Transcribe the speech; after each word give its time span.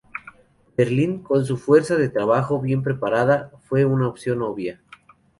Berlín, 0.75 1.21
con 1.21 1.45
su 1.45 1.57
fuerza 1.57 1.95
de 1.95 2.09
trabajo 2.09 2.59
bien 2.59 2.81
preparada, 2.81 3.51
fue 3.61 3.85
una 3.85 4.07
opción 4.07 4.41
obvia. 4.41 4.81